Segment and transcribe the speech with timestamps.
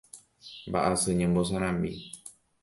[0.69, 1.91] Mba'asy ñembosarambi.